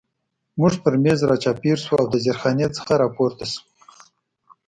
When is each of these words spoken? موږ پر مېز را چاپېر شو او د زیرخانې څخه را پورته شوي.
موږ 0.59 0.73
پر 0.83 0.93
مېز 1.03 1.19
را 1.29 1.35
چاپېر 1.43 1.77
شو 1.85 1.93
او 2.01 2.05
د 2.09 2.15
زیرخانې 2.23 2.67
څخه 2.77 2.93
را 3.01 3.07
پورته 3.15 3.45
شوي. 3.51 3.67